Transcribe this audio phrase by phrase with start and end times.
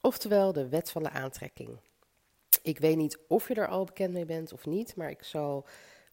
[0.00, 1.78] oftewel de wet van de aantrekking.
[2.62, 5.66] Ik weet niet of je er al bekend mee bent of niet, maar ik zal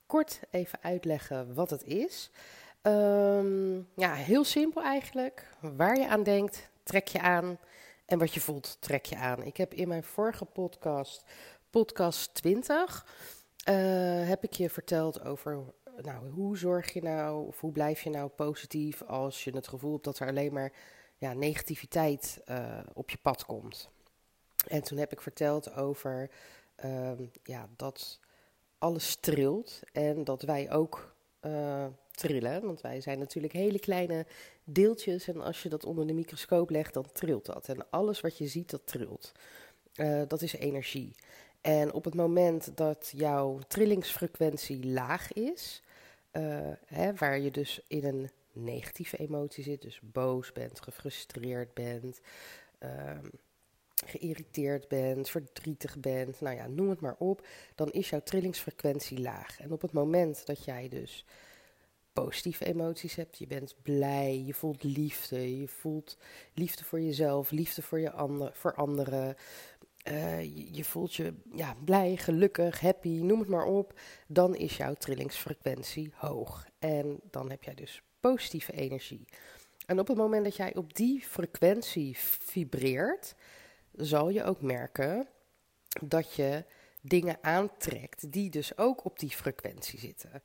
[0.06, 2.32] kort even uitleggen wat het is.
[2.82, 5.50] Ehm, ja, heel simpel eigenlijk.
[5.60, 7.60] Waar je aan denkt, trek je aan.
[8.06, 9.44] En wat je voelt, trek je aan.
[9.44, 11.24] Ik heb in mijn vorige podcast,
[11.70, 13.06] podcast 20,
[13.70, 15.64] uh, heb ik je verteld over
[16.02, 19.92] nou, hoe zorg je nou, of hoe blijf je nou positief als je het gevoel
[19.92, 20.72] hebt dat er alleen maar
[21.24, 23.90] ja, negativiteit uh, op je pad komt.
[24.68, 26.30] En toen heb ik verteld over
[26.86, 27.12] uh,
[27.44, 28.20] ja, dat
[28.78, 32.66] alles trilt en dat wij ook uh, trillen.
[32.66, 34.26] Want wij zijn natuurlijk hele kleine
[34.64, 37.68] deeltjes en als je dat onder de microscoop legt, dan trilt dat.
[37.68, 39.32] En alles wat je ziet, dat trilt.
[39.96, 41.16] Uh, dat is energie.
[41.62, 45.84] En op het moment dat jouw trillingsfrequentie laag is,
[46.86, 52.20] hè, waar je dus in een negatieve emotie zit, dus boos bent, gefrustreerd bent,
[52.80, 53.18] uh,
[54.06, 59.60] geïrriteerd bent, verdrietig bent, nou ja, noem het maar op, dan is jouw trillingsfrequentie laag.
[59.60, 61.26] En op het moment dat jij dus
[62.14, 66.18] positieve emoties hebt, je bent blij, je voelt liefde, je voelt
[66.54, 69.36] liefde voor jezelf, liefde voor, je ander, voor anderen,
[70.08, 74.78] uh, je, je, voelt je ja, blij, gelukkig, happy, noem het maar op, dan is
[74.78, 76.68] jouw trillingsfrequentie hoog.
[76.80, 79.26] En dan heb jij dus positieve energie.
[79.86, 83.36] En op het moment dat jij op die frequentie vibreert,
[83.96, 85.28] zal je ook merken
[86.02, 86.64] dat je
[87.02, 90.44] dingen aantrekt die dus ook op die frequentie zitten.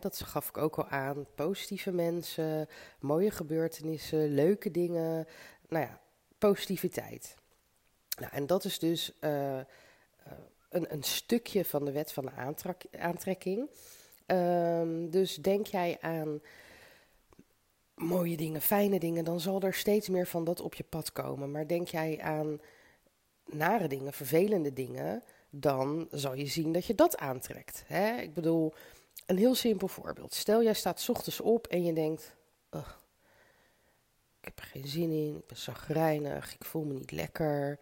[0.00, 1.26] Dat gaf ik ook al aan.
[1.34, 2.68] Positieve mensen,
[3.00, 5.26] mooie gebeurtenissen, leuke dingen.
[5.68, 6.00] Nou ja,
[6.38, 7.36] positiviteit.
[8.20, 9.60] Nou, en dat is dus uh,
[10.68, 13.70] een, een, stukje van de wet van de aantrek aantrekking.
[14.26, 16.40] Um, dus denk jij aan
[17.94, 21.50] mooie dingen, fijne dingen, dan zal er steeds meer van dat op je pad komen.
[21.50, 22.60] Maar denk jij aan
[23.46, 27.84] nare dingen, vervelende dingen, dan zal je zien dat je dat aantrekt.
[27.86, 28.16] Hè?
[28.16, 28.72] Ik bedoel,
[29.26, 30.34] een heel simpel voorbeeld.
[30.34, 32.34] Stel, jij staat ochtends op en je denkt:
[34.40, 37.78] ik heb er geen zin in, ik ben zagrijnig, ik voel me niet lekker.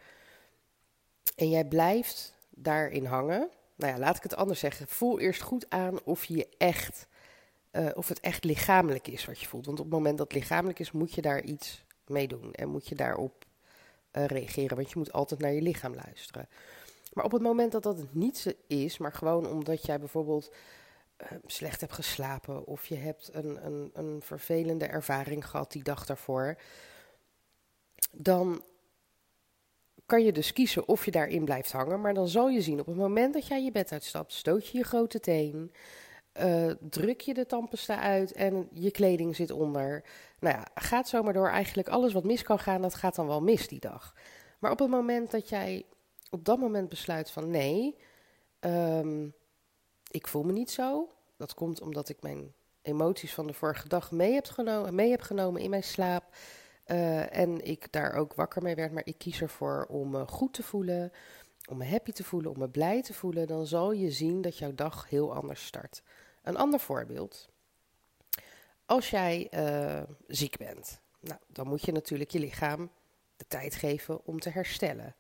[1.37, 3.51] En jij blijft daarin hangen.
[3.77, 4.87] Nou ja, laat ik het anders zeggen.
[4.87, 7.07] Voel eerst goed aan of je echt,
[7.73, 9.67] uh, of het echt lichamelijk is wat je voelt.
[9.67, 12.69] Want op het moment dat het lichamelijk is, moet je daar iets mee doen en
[12.69, 13.45] moet je daarop
[14.13, 14.77] uh, reageren.
[14.77, 16.49] Want je moet altijd naar je lichaam luisteren.
[17.13, 20.53] Maar op het moment dat dat het niet is, maar gewoon omdat jij bijvoorbeeld
[21.23, 26.07] uh, slecht hebt geslapen of je hebt een, een, een vervelende ervaring gehad die dag
[26.07, 26.57] daarvoor,
[28.11, 28.65] dan
[30.07, 32.01] kan je dus kiezen of je daarin blijft hangen.
[32.01, 34.79] Maar dan zal je zien, op het moment dat jij je bed uitstapt, stoot je
[34.79, 35.73] je grote teen,
[36.35, 40.05] uh, druk je de tandpasta uit en je kleding zit onder.
[40.39, 41.49] Nou ja, gaat zomaar door.
[41.49, 44.15] Eigenlijk alles wat mis kan gaan, dat gaat dan wel mis die dag.
[44.59, 45.87] Maar op het moment dat jij
[46.31, 47.97] op dat moment besluit van nee,
[48.61, 49.35] um,
[50.11, 51.09] ik voel me niet zo.
[51.37, 52.53] Dat komt omdat ik mijn
[52.83, 56.25] emoties van de vorige dag mee heb genomen, mee heb genomen in mijn slaap.
[56.87, 60.53] Uh, en ik daar ook wakker mee werd, maar ik kies ervoor om me goed
[60.53, 61.13] te voelen,
[61.69, 63.47] om me happy te voelen, om me blij te voelen.
[63.47, 66.03] Dan zal je zien dat jouw dag heel anders start.
[66.43, 67.49] Een ander voorbeeld.
[68.87, 72.91] Als jij uh, ziek bent, nou, dan moet je natuurlijk je lichaam
[73.37, 75.15] de tijd geven om te herstellen.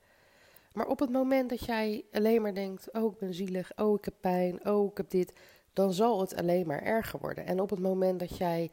[0.72, 4.04] Maar op het moment dat jij alleen maar denkt: Oh, ik ben zielig, oh, ik
[4.04, 5.32] heb pijn, oh, ik heb dit,
[5.72, 7.46] dan zal het alleen maar erger worden.
[7.46, 8.70] En op het moment dat jij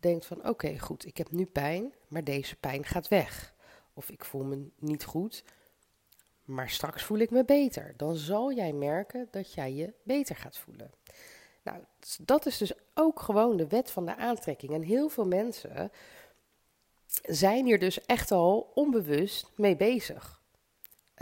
[0.00, 3.54] denkt: van oké, goed, ik heb nu pijn, maar deze pijn gaat weg.
[3.94, 5.44] Of ik voel me niet goed,
[6.50, 7.94] maar straks voel ik me beter.
[7.96, 10.90] Dan zal jij merken dat jij je beter gaat voelen.
[11.62, 11.78] Nou,
[12.20, 14.72] dat is dus ook gewoon de wet van de aantrekking.
[14.72, 15.90] En heel veel mensen
[17.22, 20.40] zijn hier dus echt al onbewust mee bezig.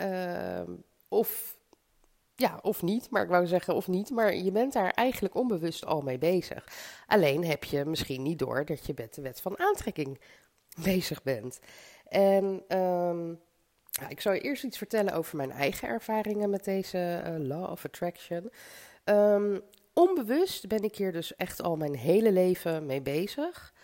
[0.01, 0.63] Uh,
[1.09, 1.59] of
[2.37, 5.85] ja, of niet, maar ik wou zeggen of niet, maar je bent daar eigenlijk onbewust
[5.87, 6.67] al mee bezig.
[7.07, 10.21] Alleen heb je misschien niet door dat je met de wet van aantrekking
[10.83, 11.61] bezig bent.
[12.09, 13.41] En um,
[14.01, 17.71] ja, ik zal je eerst iets vertellen over mijn eigen ervaringen met deze uh, Law
[17.71, 18.51] of Attraction.
[19.05, 19.61] Um,
[19.93, 23.75] onbewust ben ik hier dus echt al mijn hele leven mee bezig.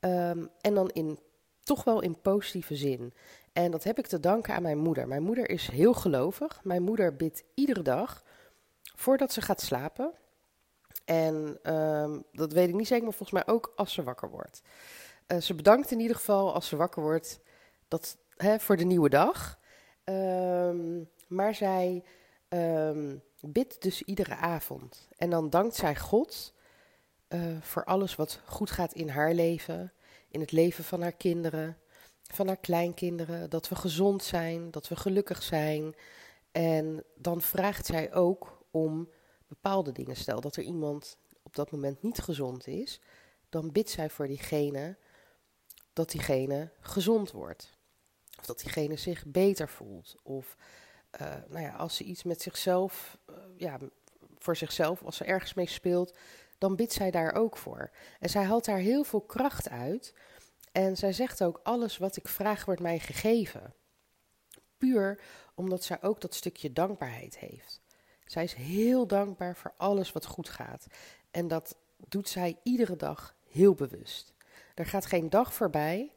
[0.00, 1.18] Um, en dan in,
[1.60, 3.14] toch wel in positieve zin.
[3.52, 5.08] En dat heb ik te danken aan mijn moeder.
[5.08, 6.60] Mijn moeder is heel gelovig.
[6.64, 8.24] Mijn moeder bidt iedere dag
[8.94, 10.12] voordat ze gaat slapen.
[11.04, 14.62] En ehm, dat weet ik niet zeker, maar volgens mij ook als ze wakker wordt.
[15.26, 17.40] Uh, ze bedankt in ieder geval als ze wakker wordt
[17.88, 19.57] dat, hè, voor de nieuwe dag.
[20.08, 22.04] Ehm, maar zij
[22.48, 25.08] um, bidt dus iedere avond.
[25.16, 26.54] En dan dankt zij God
[27.28, 29.92] uh, voor alles wat goed gaat in haar leven,
[30.28, 31.76] in het leven van haar kinderen,
[32.22, 33.50] van haar kleinkinderen.
[33.50, 35.94] Dat we gezond zijn, dat we gelukkig zijn.
[36.52, 39.08] En dan vraagt zij ook om
[39.46, 40.16] bepaalde dingen.
[40.16, 43.00] Stel dat er iemand op dat moment niet gezond is,
[43.48, 44.96] dan bidt zij voor diegene
[45.92, 47.77] dat diegene gezond wordt.
[48.38, 50.14] Of dat diegene zich beter voelt.
[50.22, 50.56] Of
[51.20, 53.78] uh, nou ja, als ze iets met zichzelf, uh, ja,
[54.38, 56.16] voor zichzelf, als ze ergens mee speelt,
[56.58, 57.90] dan bidt zij daar ook voor.
[58.20, 60.14] En zij haalt daar heel veel kracht uit.
[60.72, 63.74] En zij zegt ook: alles wat ik vraag wordt mij gegeven.
[64.78, 65.20] Puur
[65.54, 67.80] omdat zij ook dat stukje dankbaarheid heeft.
[68.24, 70.86] Zij is heel dankbaar voor alles wat goed gaat.
[71.30, 74.34] En dat doet zij iedere dag heel bewust.
[74.74, 76.12] Er gaat geen dag voorbij,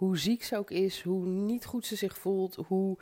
[0.00, 2.98] hoe ziek ze ook is, hoe niet goed ze zich voelt, hoe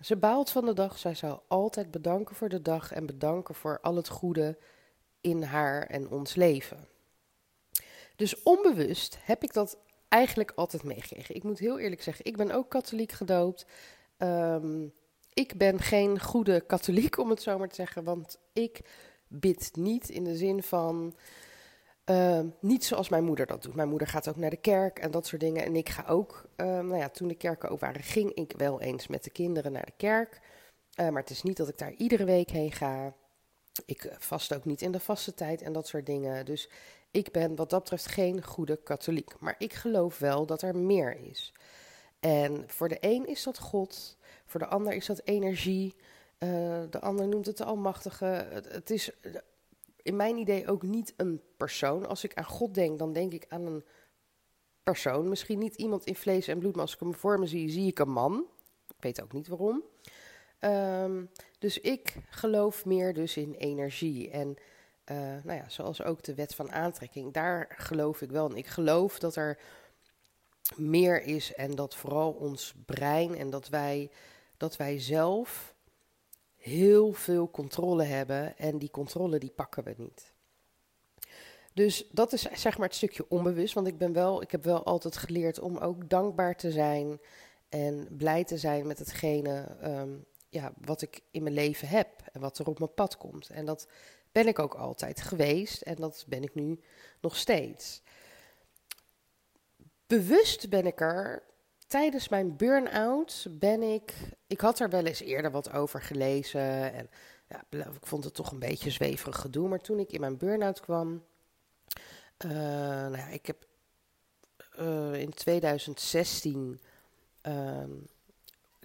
[0.00, 0.98] ze baalt van de dag.
[0.98, 4.58] Zij zal altijd bedanken voor de dag en bedanken voor al het goede
[5.20, 6.88] in haar en ons leven.
[8.16, 9.78] Dus onbewust heb ik dat
[10.08, 11.34] eigenlijk altijd meegekregen.
[11.34, 13.66] Ik moet heel eerlijk zeggen, ik ben ook katholiek gedoopt.
[14.18, 14.92] Um,
[15.32, 18.80] ik ben geen goede katholiek, om het zo maar te zeggen, want ik
[19.28, 21.14] bid niet in de zin van.
[22.10, 23.74] Uh, niet zoals mijn moeder dat doet.
[23.74, 25.64] Mijn moeder gaat ook naar de kerk en dat soort dingen.
[25.64, 28.80] En ik ga ook, uh, nou ja, toen de kerken ook waren, ging ik wel
[28.80, 30.40] eens met de kinderen naar de kerk.
[31.00, 33.14] Uh, maar het is niet dat ik daar iedere week heen ga.
[33.86, 36.44] Ik vast ook niet in de vaste tijd en dat soort dingen.
[36.44, 36.68] Dus
[37.10, 39.32] ik ben wat dat betreft geen goede katholiek.
[39.40, 41.52] Maar ik geloof wel dat er meer is.
[42.20, 44.16] En voor de een is dat God,
[44.46, 45.94] voor de ander is dat energie.
[46.38, 48.24] Uh, de ander noemt het de Almachtige.
[48.24, 49.10] Het, het, is
[50.04, 52.06] in mijn idee ook niet een persoon.
[52.06, 53.84] Als ik aan God denk, dan denk ik aan een
[54.82, 55.28] persoon.
[55.28, 57.86] Misschien niet iemand in vlees en bloed, maar als ik hem voor me zie, zie
[57.86, 58.46] ik een man.
[58.88, 59.82] Ik weet ook niet waarom.
[60.60, 64.30] Um, dus ik geloof meer dus in energie.
[64.30, 64.56] En
[65.10, 68.50] uh, nou ja, zoals ook de wet van aantrekking, daar geloof ik wel.
[68.50, 69.58] En ik geloof dat er
[70.76, 74.10] meer is en dat vooral ons brein en dat wij,
[74.56, 75.73] dat wij zelf
[76.64, 80.32] heel veel controle hebben en die controle die pakken we niet.
[81.72, 84.84] Dus dat is zeg maar het stukje onbewust, want ik ben wel, ik heb wel
[84.84, 87.20] altijd geleerd om ook dankbaar te zijn
[87.68, 92.40] en blij te zijn met hetgene um, ja, wat ik in mijn leven heb en
[92.40, 93.48] wat er op mijn pad komt.
[93.48, 93.88] En dat
[94.32, 96.80] ben ik ook altijd geweest en dat ben ik nu
[97.20, 98.02] nog steeds
[100.06, 101.42] bewust ben ik er.
[101.86, 104.14] Tijdens mijn burn-out ben ik.
[104.46, 106.92] Ik had er wel eens eerder wat over gelezen.
[106.92, 107.10] En
[107.48, 109.68] ja, ik vond het toch een beetje zweverig gedoe.
[109.68, 111.24] Maar toen ik in mijn burn-out kwam.
[112.44, 113.66] Uh, nou ja, ik heb
[114.80, 116.80] uh, in 2016.
[117.42, 117.84] Uh,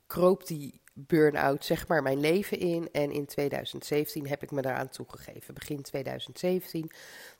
[0.07, 2.89] kroop die burn-out zeg maar mijn leven in.
[2.91, 5.53] En in 2017 heb ik me daaraan toegegeven.
[5.53, 6.91] Begin 2017.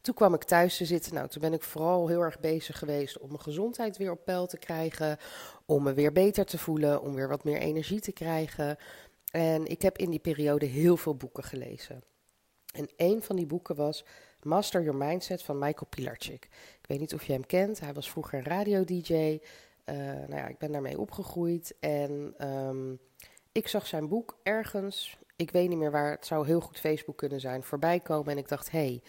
[0.02, 1.14] Toen kwam ik thuis te zitten.
[1.14, 4.48] Nou, toen ben ik vooral heel erg bezig geweest om mijn gezondheid weer op peil
[4.48, 5.18] te krijgen.
[5.66, 7.02] Om me weer beter te voelen.
[7.02, 8.78] Om weer wat meer energie te krijgen.
[9.32, 12.04] En ik heb in die periode heel veel boeken gelezen.
[12.74, 14.06] En een van die boeken was
[14.42, 16.46] Master Your Mindset van Michael Pilarczyk.
[16.82, 17.80] Ik weet niet of je hem kent.
[17.80, 19.14] Hij was vroeger een radio-dj.
[19.14, 21.76] Uh, nou ja, ik ben daarmee opgegroeid.
[21.80, 23.00] En um,
[23.52, 27.18] ik zag zijn boek ergens, ik weet niet meer waar, het zou heel goed Facebook
[27.18, 28.32] kunnen zijn, voorbij komen.
[28.32, 29.02] En ik dacht, hé, hey,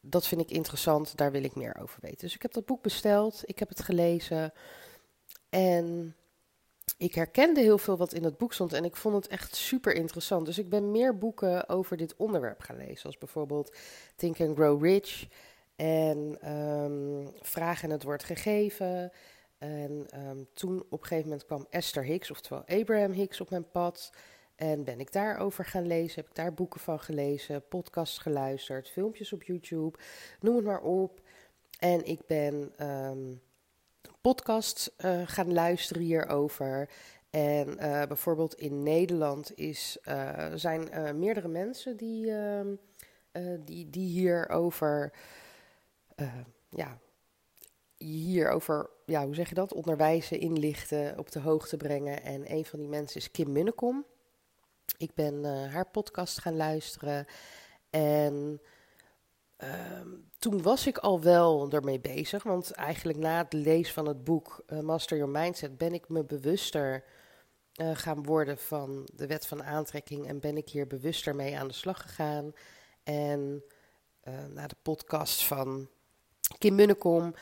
[0.00, 2.18] dat vind ik interessant, daar wil ik meer over weten.
[2.18, 4.52] Dus ik heb dat boek besteld, ik heb het gelezen.
[5.48, 6.16] En
[6.96, 9.94] ik herkende heel veel wat in het boek stond en ik vond het echt super
[9.94, 10.46] interessant.
[10.46, 13.76] Dus ik ben meer boeken over dit onderwerp gaan lezen, zoals bijvoorbeeld
[14.16, 15.26] Think and Grow Rich
[15.76, 19.12] en um, Vragen en het wordt gegeven.
[19.62, 23.70] En um, toen op een gegeven moment kwam Esther Hicks, oftewel Abraham Hicks, op mijn
[23.70, 24.12] pad.
[24.54, 29.32] En ben ik daarover gaan lezen, heb ik daar boeken van gelezen, podcasts geluisterd, filmpjes
[29.32, 29.98] op YouTube,
[30.40, 31.20] noem het maar op.
[31.78, 33.40] En ik ben um,
[34.20, 36.88] podcasts uh, gaan luisteren hierover.
[37.30, 42.60] En uh, bijvoorbeeld in Nederland is, uh, zijn meerdere mensen die, uh,
[43.64, 45.12] die, die hierover
[46.68, 46.98] ja,
[47.96, 49.72] hierover, ja, hoe zeg je dat?
[49.72, 52.22] Onderwijzen, inlichten, op de hoogte brengen.
[52.22, 54.06] En een van die mensen is Kim Munnekom.
[54.96, 57.26] Ik ben uh, haar podcast gaan luisteren.
[57.90, 58.60] En
[59.58, 60.00] uh,
[60.38, 62.42] toen was ik al wel ermee bezig.
[62.42, 66.24] Want eigenlijk na het lezen van het boek uh, Master Your Mindset ben ik me
[66.24, 67.04] bewuster
[67.92, 71.74] gaan worden van de wet van aantrekking en ben ik hier bewuster mee aan de
[71.74, 72.52] slag gegaan.
[73.02, 73.64] En
[74.48, 75.88] na de podcast van
[76.58, 77.34] Kim Munnekom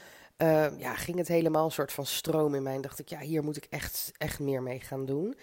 [0.79, 2.75] ja, ging het helemaal een soort van stroom in mij.
[2.75, 5.37] En dacht ik, ja, hier moet ik echt, echt meer mee gaan doen.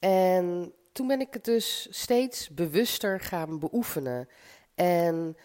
[0.00, 4.28] En toen ben ik het dus steeds bewuster gaan beoefenen.
[4.74, 5.36] En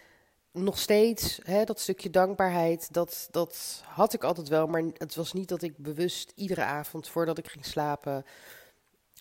[0.52, 4.66] nog steeds, hè, dat stukje dankbaarheid, dat, dat had ik altijd wel.
[4.66, 8.24] Maar het was niet dat ik bewust iedere avond voordat ik ging slapen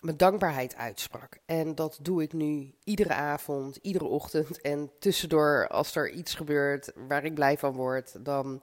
[0.02, 1.38] mijn dankbaarheid uitsprak.
[1.46, 4.62] En dat doe ik nu iedere avond, iedere ochtend.
[4.62, 8.62] En tussendoor, als er iets gebeurt waar ik blij van word, dan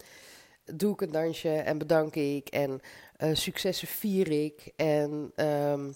[0.74, 2.48] doe ik een dansje en bedank ik.
[2.48, 2.80] En
[3.18, 4.72] uh, successen vier ik.
[4.76, 5.94] En um,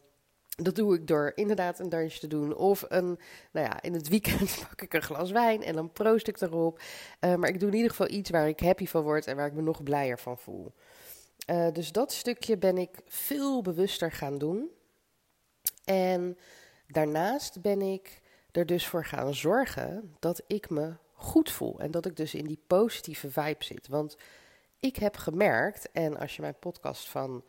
[0.56, 2.56] dat doe ik door inderdaad een dansje te doen.
[2.56, 3.18] Of een,
[3.52, 6.80] nou ja, in het weekend pak ik een glas wijn en dan proost ik erop.
[7.20, 9.46] Uh, maar ik doe in ieder geval iets waar ik happy van word en waar
[9.46, 10.72] ik me nog blijer van voel.
[11.50, 14.70] Uh, dus dat stukje ben ik veel bewuster gaan doen.
[15.84, 16.38] En
[16.86, 21.80] daarnaast ben ik er dus voor gaan zorgen dat ik me goed voel.
[21.80, 23.88] En dat ik dus in die positieve vibe zit.
[23.88, 24.16] Want
[24.82, 27.44] ik heb gemerkt, en als je mijn podcast van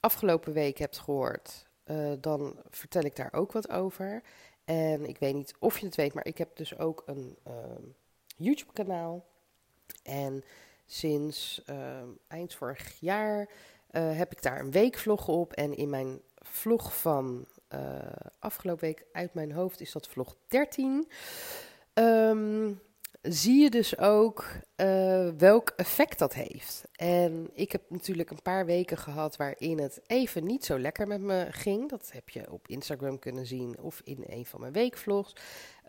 [0.00, 4.22] afgelopen week hebt gehoord, uh, dan vertel ik daar ook wat over.
[4.64, 7.54] En ik weet niet of je het weet, maar ik heb dus ook een uh,
[8.36, 9.26] YouTube-kanaal.
[10.02, 10.44] En
[10.86, 13.48] sinds uh, eind vorig jaar
[13.86, 15.52] eh, heb ik daar een weekvlog op.
[15.52, 17.46] En in mijn vlog van
[18.38, 20.88] afgelopen week uit mijn hoofd is dat vlog 13.
[20.92, 21.08] Um,
[21.94, 22.72] ehm,
[23.22, 24.44] zie je dus ook
[24.76, 26.84] uh, welk effect dat heeft.
[26.92, 31.20] En ik heb natuurlijk een paar weken gehad waarin het even niet zo lekker met
[31.20, 31.88] me ging.
[31.88, 35.32] Dat heb je op Instagram kunnen zien of in een van mijn weekvlogs.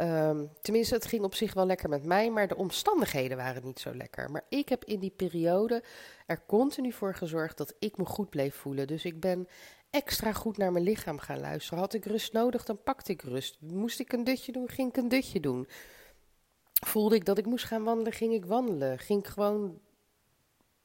[0.01, 3.79] Um, tenminste, het ging op zich wel lekker met mij, maar de omstandigheden waren niet
[3.79, 4.31] zo lekker.
[4.31, 5.83] Maar ik heb in die periode
[6.25, 8.87] er continu voor gezorgd dat ik me goed bleef voelen.
[8.87, 9.47] Dus ik ben
[9.89, 11.79] extra goed naar mijn lichaam gaan luisteren.
[11.79, 13.57] Had ik rust nodig, dan pakte ik rust.
[13.59, 15.67] Moest ik een dutje doen, ging ik een dutje doen
[16.85, 18.99] voelde ik dat ik moest gaan wandelen, ging ik wandelen.
[18.99, 19.79] Ging ik gewoon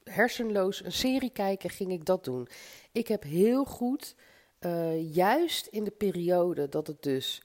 [0.04, 2.48] hersenloos een serie kijken, ging ik dat doen.
[2.92, 4.14] Ik heb heel goed,
[4.60, 7.42] uh, juist in de periode dat het dus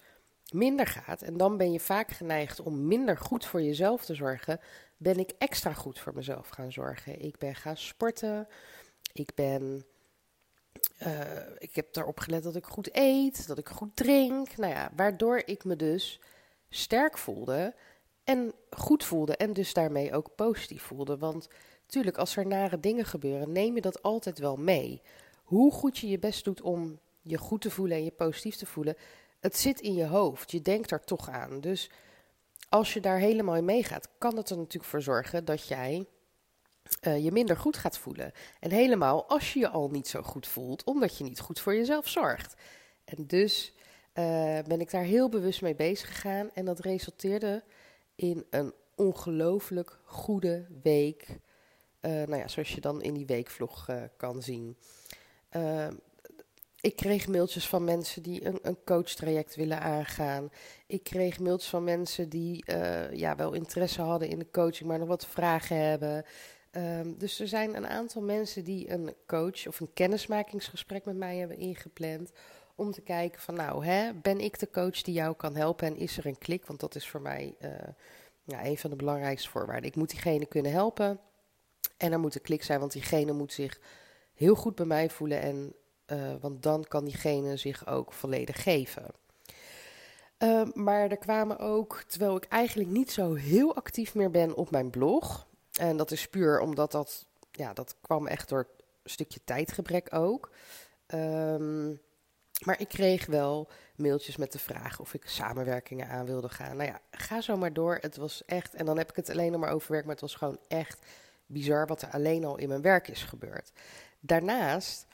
[0.51, 4.59] minder gaat, en dan ben je vaak geneigd om minder goed voor jezelf te zorgen,
[4.97, 7.21] ben ik extra goed voor mezelf gaan zorgen.
[7.21, 8.47] Ik ben gaan sporten,
[9.13, 9.85] ik ben.
[10.99, 11.21] Uh,
[11.57, 14.57] ik heb erop gelet dat ik goed eet, dat ik goed drink.
[14.57, 16.19] Nou ja, waardoor ik me dus
[16.69, 17.73] sterk voelde
[18.23, 21.17] en goed voelde en dus daarmee ook positief voelde.
[21.17, 21.47] Want
[21.81, 25.01] natuurlijk, als er nare dingen gebeuren, neem je dat altijd wel mee.
[25.43, 28.65] Hoe goed je je best doet om je goed te voelen en je positief te
[28.65, 28.95] voelen,
[29.39, 30.51] het zit in je hoofd.
[30.51, 31.61] Je denkt er toch aan.
[31.61, 31.89] Dus
[32.69, 36.05] als je daar helemaal in meegaat, kan het er natuurlijk voor zorgen dat jij
[37.07, 38.31] uh, je minder goed gaat voelen.
[38.59, 41.75] En helemaal als je je al niet zo goed voelt, omdat je niet goed voor
[41.75, 42.53] jezelf zorgt.
[43.03, 43.73] En dus
[44.13, 46.49] uh, ben ik daar heel bewust mee bezig gegaan.
[46.53, 47.63] En dat resulteerde
[48.21, 51.27] in een ongelooflijk goede week.
[52.01, 54.77] Uh, nou ja, zoals je dan in die weekvlog uh, kan zien.
[55.55, 55.87] Uh,
[56.81, 60.51] ik kreeg mailtjes van mensen die een, een coachtraject willen aangaan.
[60.87, 62.63] Ik kreeg mailtjes van mensen die
[63.11, 66.25] ja, wel interesse hadden in de coaching, maar nog wat vragen hebben.
[66.71, 71.37] Um, dus er zijn een aantal mensen die een coach of een kennismakingsgesprek met mij
[71.37, 72.31] hebben ingepland.
[72.75, 75.97] Om te kijken van nou, hè, ben ik de coach die jou kan helpen en
[75.97, 76.65] is er een klik?
[76.65, 77.55] Want dat is voor mij
[78.43, 79.89] ja, een van de belangrijkste voorwaarden.
[79.89, 81.19] Ik moet diegene kunnen helpen
[81.97, 83.79] en er moet een klik zijn, want diegene moet zich
[84.33, 85.41] heel goed bij mij voelen.
[85.41, 85.73] En,
[86.07, 89.05] uh, want dan kan diegene zich ook volledig geven.
[90.39, 94.71] Uh, maar er kwamen ook, terwijl ik eigenlijk niet zo heel actief meer ben op
[94.71, 95.47] mijn blog.
[95.71, 98.67] En dat is puur omdat dat, ja, dat kwam echt door
[99.03, 100.51] een stukje tijdgebrek ook.
[101.07, 102.01] Um,
[102.65, 106.77] maar ik kreeg wel mailtjes met de vraag of ik samenwerkingen aan wilde gaan.
[106.77, 107.97] Nou ja, ga zo maar door.
[108.01, 110.21] Het was echt, en dan heb ik het alleen nog maar over werk, maar het
[110.21, 111.05] was gewoon echt
[111.45, 113.71] bizar wat er alleen al in mijn werk is gebeurd.
[114.19, 115.05] Daarnaast,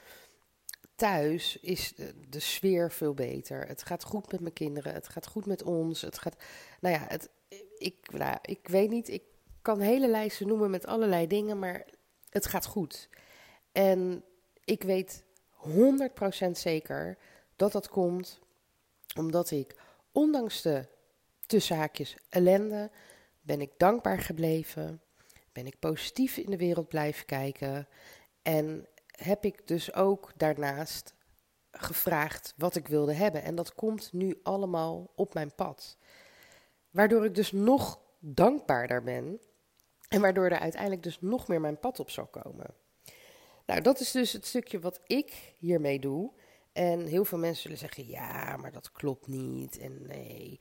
[0.96, 1.94] thuis is
[2.30, 3.68] de, sfeer veel beter.
[3.68, 6.02] Het gaat goed met mijn kinderen, het gaat goed met ons.
[6.02, 6.36] Het gaat,
[6.80, 7.30] nou ja, het,
[7.78, 9.24] ik, nou, ik weet niet, ik
[9.62, 11.86] kan hele lijsten noemen met allerlei dingen, maar
[12.30, 13.10] het gaat goed.
[13.72, 14.24] En
[14.64, 15.24] ik weet
[15.68, 17.18] 100% zeker
[17.58, 18.40] dat dat komt
[19.18, 19.76] omdat ik,
[20.12, 20.88] ondanks de
[21.46, 22.92] tussenhaakjes ellende,
[23.42, 25.02] ben ik dankbaar gebleven.
[25.52, 27.88] Ben ik positief in de wereld blijven kijken.
[28.42, 31.16] En heb ik dus ook daarnaast
[31.72, 33.44] gevraagd wat ik wilde hebben.
[33.44, 35.98] En dat komt nu allemaal op mijn pad.
[36.90, 39.40] Waardoor ik dus nog dankbaarder ben.
[40.08, 42.74] En waardoor er uiteindelijk dus nog meer mijn pad op zal komen.
[43.66, 46.32] Nou, dat is dus het stukje wat ik hiermee doe.
[46.78, 49.78] En heel veel mensen zullen zeggen: ja, maar dat klopt niet.
[49.78, 50.60] En nee.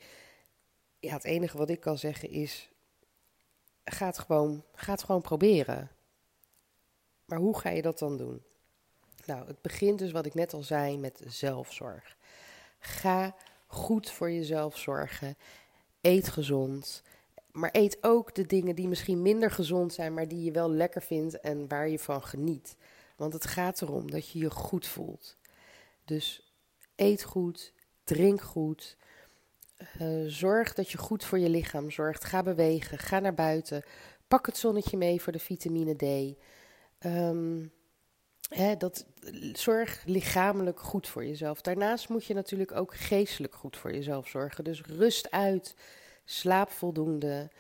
[0.99, 2.70] Ja, het enige wat ik kan zeggen is:
[3.85, 5.90] ga het gewoon, ga het gewoon proberen.
[7.25, 8.42] Maar hoe ga je dat dan doen?
[9.25, 12.16] Nou, het begint dus wat ik net al zei met zelfzorg.
[12.78, 13.35] Ga
[13.66, 15.37] goed voor jezelf zorgen.
[16.00, 17.02] Eet gezond.
[17.52, 21.02] Maar eet ook de dingen die misschien minder gezond zijn, maar die je wel lekker
[21.02, 22.76] vindt en waar je van geniet.
[23.16, 25.37] Want het gaat erom dat je je goed voelt.
[26.06, 26.52] Dus
[26.96, 27.72] eet goed,
[28.04, 28.96] drink goed.
[30.00, 32.25] Uh, zorg dat je goed voor je lichaam zorgt.
[32.25, 33.82] Ga bewegen, ga naar buiten.
[34.28, 36.36] Pak het zonnetje mee voor de vitamine D.
[37.06, 37.72] Um,
[38.48, 39.06] hè, dat,
[39.52, 41.60] zorg lichamelijk goed voor jezelf.
[41.60, 44.64] Daarnaast moet je natuurlijk ook geestelijk goed voor jezelf zorgen.
[44.64, 45.75] Dus rust uit,
[46.25, 47.50] slaap voldoende,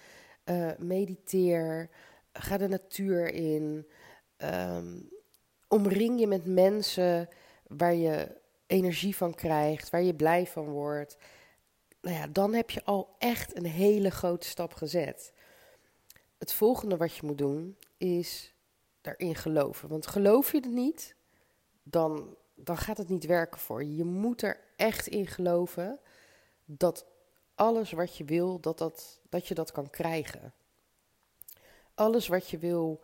[0.44, 1.90] uh, mediteer,
[2.32, 3.86] ga de natuur in.
[4.38, 5.08] Um,
[5.68, 7.28] omring je met mensen
[7.68, 11.16] waar je energie van krijgt, waar je blij van wordt.
[12.00, 15.32] Nou ja, dan heb je al echt een hele grote stap gezet.
[16.38, 18.54] Het volgende wat je moet doen is
[19.00, 19.88] daarin geloven.
[19.88, 21.14] Want geloof je het niet,
[21.82, 23.96] dan, dan gaat het niet werken voor je.
[23.96, 25.98] Je moet er echt in geloven
[26.64, 27.06] dat
[27.54, 30.54] alles wat je wil, dat, dat, dat je dat kan krijgen.
[31.94, 33.00] Alles wat je wil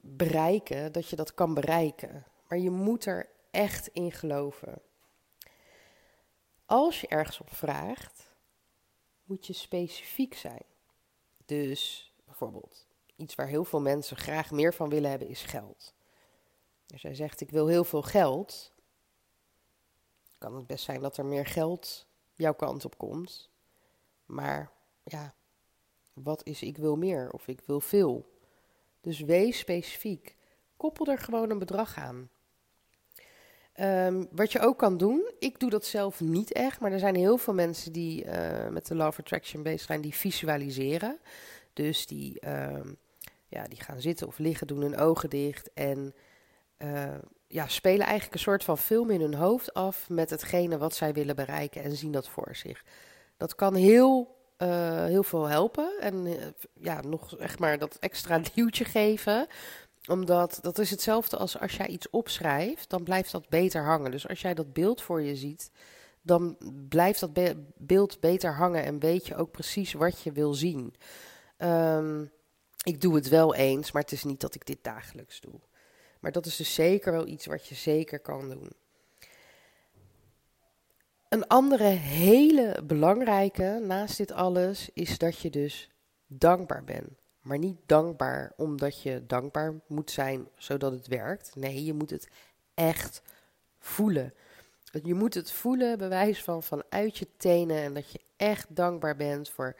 [0.00, 2.24] bereiken, dat je dat kan bereiken.
[2.48, 4.82] Maar je moet er echt in geloven.
[6.66, 8.34] Als je ergens op vraagt,
[9.24, 10.64] moet je specifiek zijn.
[11.44, 15.94] Dus bijvoorbeeld, iets waar heel veel mensen graag meer van willen hebben is geld.
[16.86, 18.72] Dus hij zegt: Ik wil heel veel geld.
[20.38, 23.50] Kan het best zijn dat er meer geld jouw kant op komt.
[24.26, 24.72] Maar
[25.04, 25.34] ja,
[26.12, 28.32] wat is ik wil meer of ik wil veel?
[29.00, 30.36] Dus wees specifiek.
[30.76, 32.30] Koppel er gewoon een bedrag aan.
[33.80, 37.14] Um, wat je ook kan doen, ik doe dat zelf niet echt, maar er zijn
[37.14, 41.18] heel veel mensen die uh, met de Law Attraction bezig zijn, die visualiseren.
[41.72, 42.80] Dus die, uh,
[43.46, 46.14] ja, die gaan zitten of liggen, doen hun ogen dicht en
[46.78, 47.14] uh,
[47.46, 51.12] ja, spelen eigenlijk een soort van film in hun hoofd af met hetgene wat zij
[51.12, 52.84] willen bereiken en zien dat voor zich.
[53.36, 56.00] Dat kan heel uh, heel veel helpen.
[56.00, 56.26] En
[56.74, 59.46] ja, nog echt maar dat extra duwtje geven.
[60.08, 64.10] Omdat dat is hetzelfde als als jij iets opschrijft, dan blijft dat beter hangen.
[64.10, 65.70] Dus als jij dat beeld voor je ziet,
[66.22, 66.56] dan
[66.88, 70.94] blijft dat be beeld beter hangen en weet je ook precies wat je wil zien.
[71.58, 72.32] Um,
[72.82, 75.60] ik doe het wel eens, maar het is niet dat ik dit dagelijks doe.
[76.20, 78.72] Maar dat is dus zeker wel iets wat je zeker kan doen.
[81.28, 85.90] Een andere hele belangrijke naast dit alles is dat je dus
[86.26, 87.23] dankbaar bent.
[87.44, 91.56] Maar niet dankbaar omdat je dankbaar moet zijn zodat het werkt.
[91.56, 92.28] Nee, je moet het
[92.74, 93.22] echt
[93.78, 94.34] voelen.
[95.02, 97.76] Je moet het voelen, bewijs van vanuit je tenen.
[97.76, 99.76] En dat je echt dankbaar bent voor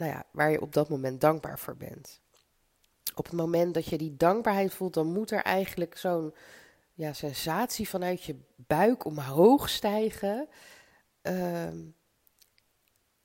[0.00, 2.20] nou ja, waar je op dat moment dankbaar voor bent.
[3.14, 6.34] Op het moment dat je die dankbaarheid voelt, dan moet er eigenlijk zo'n
[6.94, 10.48] ja, sensatie vanuit je buik omhoog stijgen.
[11.22, 11.68] Uh,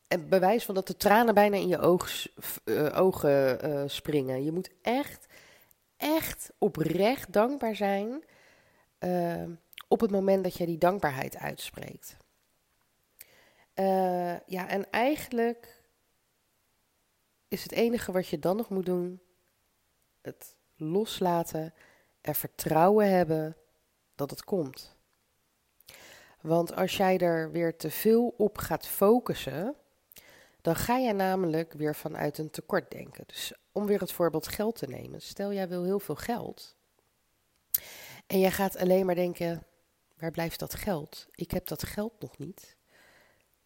[0.08, 2.28] en bewijs van dat de tranen bijna in je oog,
[2.66, 4.44] uh, ogen uh, springen.
[4.44, 5.26] Je moet echt,
[5.98, 8.24] echt oprecht dankbaar zijn
[9.00, 9.44] uh,
[9.88, 12.18] op het moment dat je die dankbaarheid uitspreekt.
[13.74, 15.82] Eh, ja, en eigenlijk
[17.48, 19.22] is het enige wat je dan nog moet doen
[20.22, 21.74] het loslaten
[22.22, 23.58] er vertrouwen hebben
[24.16, 24.96] dat het komt.
[26.42, 29.76] Want als jij er weer te veel op gaat focussen,
[30.66, 33.24] dan ga je namelijk weer vanuit een tekort denken.
[33.28, 35.22] Dus om weer het voorbeeld geld te nemen.
[35.22, 36.76] Stel jij wil heel veel geld.
[38.28, 39.66] En jij gaat alleen maar denken,
[40.18, 41.28] waar blijft dat geld?
[41.32, 42.76] Ik heb dat geld nog niet.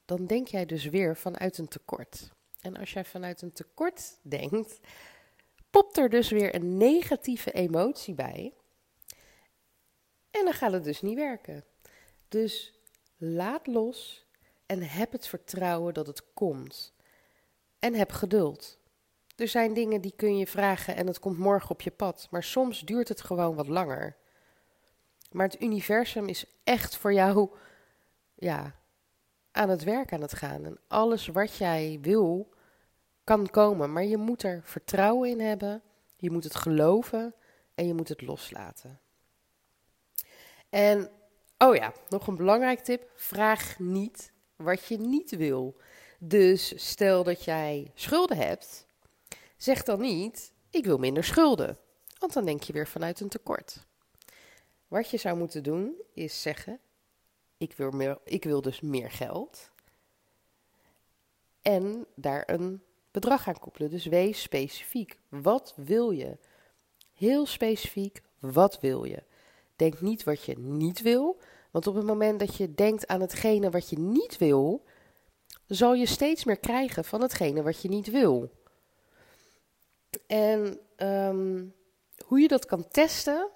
[0.05, 2.31] Dan denk jij dus weer vanuit een tekort.
[2.61, 4.79] En als jij vanuit een tekort denkt,
[5.69, 8.53] popt er dus weer een negatieve emotie bij.
[10.31, 11.63] En dan gaat het dus niet werken.
[12.27, 12.73] Dus
[13.17, 14.27] laat los
[14.69, 16.93] en heb het vertrouwen dat het komt.
[17.79, 18.79] En heb geduld.
[19.35, 22.43] Er zijn dingen die kun je vragen en het komt morgen op je pad, maar
[22.43, 24.17] soms duurt het gewoon wat langer.
[25.31, 27.49] Maar het universum is echt voor jou
[28.35, 28.75] ja,
[29.51, 30.65] aan het werk aan het gaan.
[30.65, 32.53] En alles wat jij wil,
[33.23, 33.93] kan komen.
[33.93, 35.81] Maar je moet er vertrouwen in hebben,
[36.15, 37.33] je moet het geloven
[37.75, 38.99] en je moet het loslaten.
[40.69, 41.09] En,
[41.57, 44.31] oh ja, nog een belangrijk tip: vraag niet
[44.63, 45.75] wat je niet wil.
[46.19, 48.85] Dus stel dat jij schulden hebt,
[49.57, 51.77] zeg dan niet: ik wil minder schulden.
[52.17, 53.87] Want dan denk je weer vanuit een tekort.
[54.87, 56.79] Wat je zou moeten doen is zeggen:
[57.57, 59.71] ik wil, meer, ik wil dus meer geld.
[61.61, 63.89] En daar een bedrag aan koppelen.
[63.89, 65.19] Dus wees specifiek.
[65.29, 66.37] Wat wil je?
[67.13, 69.23] Heel specifiek, wat wil je?
[69.75, 71.39] Denk niet wat je niet wil.
[71.71, 74.83] Want op het moment dat je denkt aan hetgene wat je niet wil,
[75.67, 78.51] zal je steeds meer krijgen van hetgene wat je niet wil.
[80.27, 81.65] En ehm,
[82.25, 83.49] hoe je dat kan testen,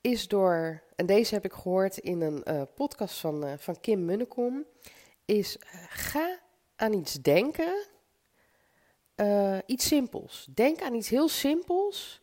[0.00, 4.04] is door, en deze heb ik gehoord in een uh, podcast van, uh, van Kim
[4.04, 4.66] Munnekom,
[5.24, 6.38] is uh, ga
[6.76, 7.86] aan iets denken,
[9.66, 10.48] iets simpels.
[10.54, 12.19] Denk aan iets heel simpels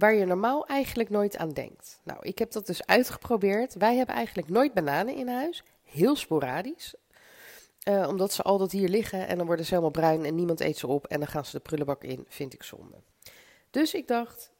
[0.00, 2.00] waar je normaal eigenlijk nooit aan denkt.
[2.04, 3.74] Nou, ik heb dat dus uitgeprobeerd.
[3.74, 6.94] Wij hebben eigenlijk nooit bananen in huis, heel sporadisch.
[7.84, 10.86] omdat ze altijd hier liggen en dan worden ze helemaal bruin en niemand eet ze
[10.86, 12.96] op en dan gaan ze de prullenbak in, vind ik zonde.
[13.70, 14.50] Dus ik dacht,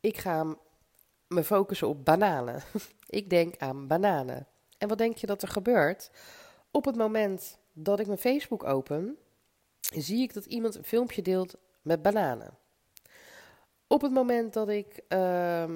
[0.00, 0.56] ik ga
[1.28, 2.62] me focussen op bananen.
[3.06, 4.46] ik denk aan bananen.
[4.78, 6.10] En wat denk je dat er gebeurt?
[6.70, 9.16] Op het moment dat ik mijn Facebook open,
[9.80, 12.58] zie ik dat iemand een filmpje deelt met bananen.
[13.86, 15.70] Op het moment dat ik, uh,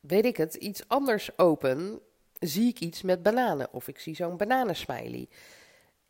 [0.00, 2.00] weet ik het, iets anders open,
[2.38, 3.72] zie ik iets met bananen.
[3.72, 5.28] Of ik zie zo'n bananensmiley.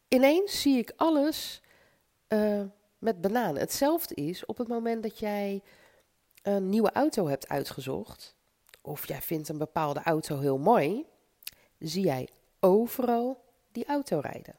[0.08, 1.62] Ineens zie ik alles
[2.28, 2.62] uh,
[2.98, 3.60] met bananen.
[3.60, 5.62] Hetzelfde is op het moment dat jij
[6.42, 8.36] een nieuwe auto hebt uitgezocht,
[8.80, 11.06] of jij vindt een bepaalde auto heel mooi,
[11.78, 12.28] zie jij
[12.60, 14.56] overal die auto rijden.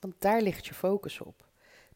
[0.00, 1.49] Want daar ligt je focus op.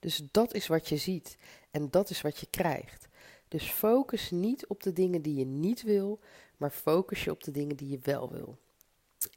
[0.04, 1.36] Dus dat is wat je ziet
[1.70, 3.08] en dat is wat je krijgt.
[3.48, 6.20] Dus focus niet op de dingen die je niet wil,
[6.56, 8.58] maar focus je op de dingen die je wel wil.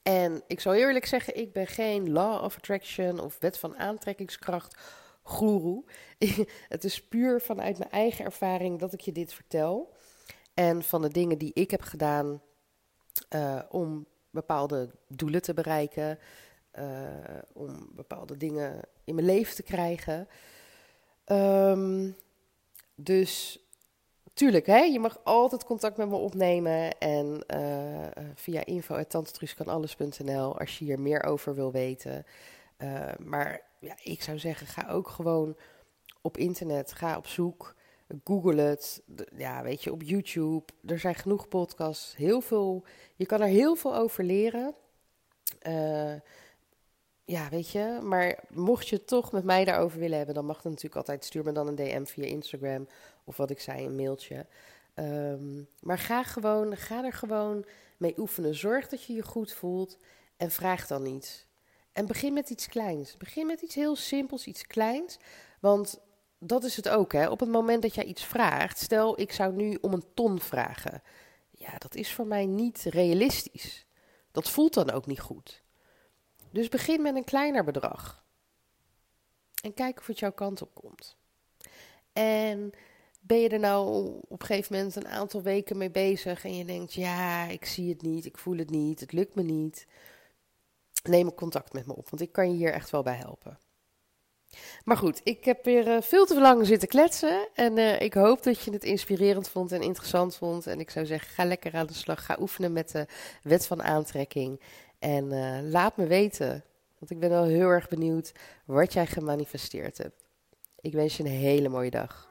[0.04, 4.78] En ik zal eerlijk zeggen, ik ben geen law of attraction of wet van aantrekkingskracht
[5.22, 5.84] goeroe.
[6.76, 9.94] het is puur vanuit mijn eigen ervaring dat ik je dit vertel.
[10.54, 12.42] En van de dingen die ik heb gedaan
[13.36, 16.20] uh, om bepaalde doelen te bereiken.
[16.80, 16.84] Uh,
[17.54, 20.28] om bepaalde dingen in mijn leven te krijgen.
[21.32, 22.16] Um,
[22.96, 23.60] dus
[24.34, 26.98] tuurlijk, hè, je mag altijd contact met me opnemen.
[26.98, 32.26] En uh, via info.tantetruuskanalles.nl als je hier meer over wil weten.
[32.78, 35.58] Uh, maar ja, ik zou zeggen, ga ook gewoon
[36.22, 37.76] op internet, ga op zoek,
[38.24, 39.02] google het.
[39.38, 40.64] Ja, weet je, op YouTube.
[40.86, 42.86] Er zijn genoeg podcasts, heel veel.
[43.16, 44.76] Je kan er heel veel over leren.
[45.68, 46.14] Uh,
[47.28, 50.56] ja, weet je, maar mocht je het toch met mij daarover willen hebben, dan mag
[50.56, 51.26] het natuurlijk altijd.
[51.26, 52.88] Stuur me dan een DM via Instagram
[53.24, 54.46] of wat ik zei, een mailtje.
[54.96, 57.66] Um, maar ga gewoon, ga er gewoon
[57.98, 58.56] mee oefenen.
[58.56, 59.98] Zorg dat je je goed voelt
[60.38, 61.46] en vraag dan iets.
[61.92, 63.18] En begin met iets kleins.
[63.18, 65.18] Begin met iets heel simpels, iets kleins.
[65.60, 66.00] Want
[66.40, 67.30] dat is het ook, hè.
[67.30, 71.02] Op het moment dat jij iets vraagt, stel ik zou nu om een ton vragen.
[71.52, 73.86] Ja, dat is voor mij niet realistisch.
[74.32, 75.66] Dat voelt dan ook niet goed.
[76.58, 78.24] Dus begin met een kleiner bedrag.
[79.64, 81.18] En kijk of het jouw kant op komt.
[82.14, 82.72] En
[83.20, 86.66] ben je er nou op een gegeven moment een aantal weken mee bezig en je
[86.66, 89.88] denkt, ja, ik zie het niet, ik voel het niet, het lukt me niet
[91.04, 93.60] neem contact met me op, want ik kan je hier echt wel bij helpen.
[94.84, 97.48] Maar goed, ik heb weer uh, veel te lang zitten kletsen.
[97.54, 100.68] En uh, ik hoop dat je het inspirerend vond en interessant vond.
[100.68, 102.26] En ik zou zeggen, ga lekker aan de slag.
[102.26, 103.06] Ga oefenen met de
[103.44, 104.62] wet van aantrekking.
[105.00, 106.64] En uh, laat me weten,
[107.00, 108.32] want ik ben wel heel erg benieuwd
[108.66, 110.24] wat jij gemanifesteerd hebt.
[110.80, 112.30] Ik wens je een hele mooie dag.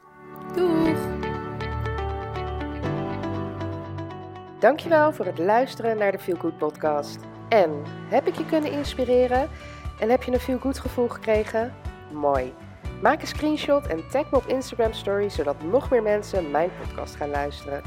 [0.55, 0.98] Doeg!
[4.59, 7.18] Dankjewel voor het luisteren naar de Feel Good podcast.
[7.48, 9.48] En heb ik je kunnen inspireren?
[10.00, 11.74] En heb je een veel goed gevoel gekregen?
[12.12, 12.55] Mooi.
[13.02, 17.14] Maak een screenshot en tag me op Instagram Story, zodat nog meer mensen mijn podcast
[17.14, 17.83] gaan luisteren.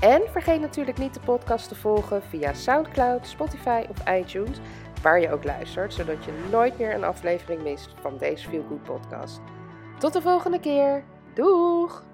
[0.00, 4.58] En vergeet natuurlijk niet de podcast te volgen via SoundCloud, Spotify of iTunes,
[5.02, 8.82] waar je ook luistert, zodat je nooit meer een aflevering mist van deze Feel Good
[8.82, 9.40] podcast.
[9.98, 11.04] Tot de volgende keer.
[11.34, 12.07] Doeg!